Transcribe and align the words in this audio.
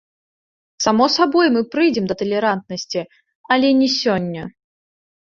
Само 0.83 1.05
сабой, 1.15 1.47
мы 1.57 1.61
прыйдзем 1.75 2.05
да 2.11 2.15
талерантнасці, 2.21 3.01
але 3.57 3.67
не 3.83 3.89
сёння. 3.99 4.43